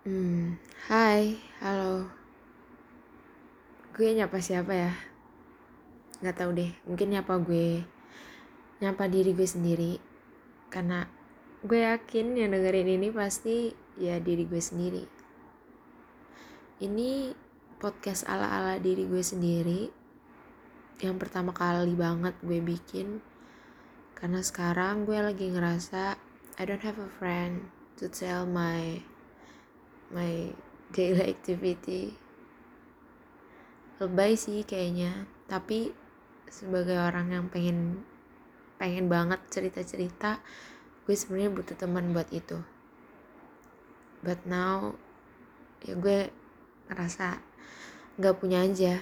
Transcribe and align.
Hmm, 0.00 0.56
hai, 0.88 1.36
halo. 1.60 2.08
Gue 3.92 4.16
nyapa 4.16 4.40
siapa 4.40 4.72
ya? 4.72 4.96
Gak 6.24 6.40
tau 6.40 6.56
deh, 6.56 6.72
mungkin 6.88 7.12
nyapa 7.12 7.36
gue, 7.36 7.84
nyapa 8.80 9.12
diri 9.12 9.36
gue 9.36 9.44
sendiri. 9.44 10.00
Karena 10.72 11.04
gue 11.60 11.84
yakin 11.84 12.32
yang 12.32 12.56
dengerin 12.56 12.96
ini 12.96 13.12
pasti 13.12 13.76
ya 14.00 14.16
diri 14.16 14.48
gue 14.48 14.56
sendiri. 14.56 15.04
Ini 16.80 17.36
podcast 17.76 18.24
ala-ala 18.24 18.80
diri 18.80 19.04
gue 19.04 19.20
sendiri. 19.20 19.92
Yang 21.04 21.16
pertama 21.20 21.52
kali 21.52 21.92
banget 21.92 22.40
gue 22.40 22.56
bikin. 22.64 23.20
Karena 24.16 24.40
sekarang 24.40 25.04
gue 25.04 25.20
lagi 25.20 25.52
ngerasa 25.52 26.16
I 26.56 26.64
don't 26.64 26.88
have 26.88 26.96
a 26.96 27.12
friend 27.20 27.68
to 28.00 28.08
tell 28.08 28.48
my 28.48 29.04
my 30.10 30.50
daily 30.90 31.22
activity. 31.30 32.14
Lebay 34.02 34.34
sih 34.34 34.66
kayaknya. 34.66 35.26
Tapi 35.46 35.94
sebagai 36.50 36.98
orang 36.98 37.30
yang 37.30 37.46
pengen 37.46 38.02
pengen 38.74 39.06
banget 39.06 39.38
cerita-cerita 39.52 40.42
gue 41.06 41.14
sebenarnya 41.14 41.50
butuh 41.54 41.76
teman 41.78 42.10
buat 42.10 42.26
itu. 42.34 42.58
But 44.20 44.44
now 44.46 44.98
ya 45.86 45.94
gue 45.96 46.28
ngerasa 46.90 47.38
nggak 48.18 48.36
punya 48.36 48.66
aja. 48.66 49.00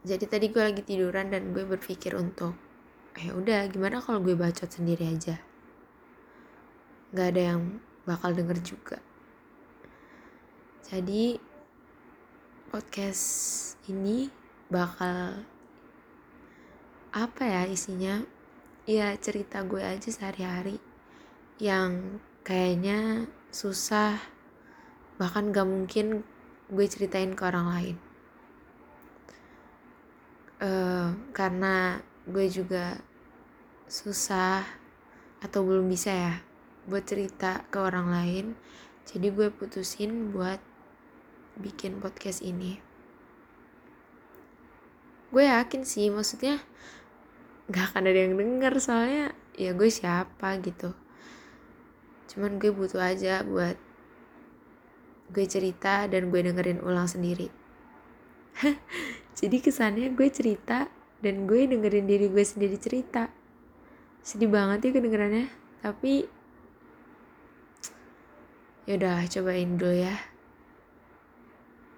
Jadi 0.00 0.24
tadi 0.24 0.48
gue 0.48 0.62
lagi 0.64 0.80
tiduran 0.80 1.28
dan 1.28 1.52
gue 1.52 1.64
berpikir 1.68 2.16
untuk 2.16 2.56
ya 3.20 3.36
udah 3.36 3.68
gimana 3.68 4.00
kalau 4.00 4.24
gue 4.24 4.32
bacot 4.32 4.68
sendiri 4.72 5.04
aja? 5.12 5.36
Nggak 7.12 7.28
ada 7.36 7.42
yang 7.54 7.60
bakal 8.08 8.32
denger 8.32 8.58
juga 8.64 9.09
jadi 10.90 11.38
podcast 12.74 13.22
ini 13.86 14.26
bakal 14.66 15.46
apa 17.14 17.42
ya 17.46 17.62
isinya? 17.70 18.26
Ya 18.90 19.14
cerita 19.14 19.62
gue 19.62 19.86
aja 19.86 20.10
sehari-hari 20.10 20.82
yang 21.62 22.18
kayaknya 22.42 23.30
susah 23.54 24.18
bahkan 25.14 25.54
gak 25.54 25.70
mungkin 25.70 26.26
gue 26.66 26.86
ceritain 26.90 27.38
ke 27.38 27.42
orang 27.46 27.66
lain. 27.70 27.96
Uh, 30.58 31.14
karena 31.30 32.02
gue 32.26 32.50
juga 32.50 32.98
susah 33.86 34.66
atau 35.38 35.62
belum 35.62 35.86
bisa 35.86 36.10
ya 36.10 36.34
buat 36.90 37.06
cerita 37.06 37.62
ke 37.70 37.78
orang 37.78 38.10
lain 38.10 38.46
jadi 39.06 39.32
gue 39.32 39.48
putusin 39.54 40.34
buat 40.34 40.69
bikin 41.60 42.00
podcast 42.00 42.40
ini. 42.40 42.80
Gue 45.30 45.46
yakin 45.46 45.86
sih 45.86 46.10
maksudnya 46.10 46.58
gak 47.70 47.94
akan 47.94 48.10
ada 48.10 48.18
yang 48.26 48.34
denger 48.34 48.74
soalnya 48.82 49.36
ya 49.54 49.76
gue 49.76 49.86
siapa 49.86 50.58
gitu. 50.58 50.90
Cuman 52.32 52.58
gue 52.58 52.74
butuh 52.74 52.98
aja 52.98 53.46
buat 53.46 53.78
gue 55.30 55.46
cerita 55.46 56.10
dan 56.10 56.34
gue 56.34 56.40
dengerin 56.42 56.82
ulang 56.82 57.06
sendiri. 57.06 57.46
Jadi 59.38 59.56
kesannya 59.62 60.10
gue 60.16 60.28
cerita 60.32 60.90
dan 61.22 61.46
gue 61.46 61.70
dengerin 61.70 62.10
diri 62.10 62.26
gue 62.26 62.42
sendiri 62.42 62.74
cerita. 62.80 63.30
Sedih 64.26 64.50
banget 64.50 64.90
ya 64.90 64.90
kedengerannya 64.98 65.46
tapi 65.80 66.28
yaudah 68.84 69.24
cobain 69.30 69.78
dulu 69.78 69.96
ya 69.96 70.16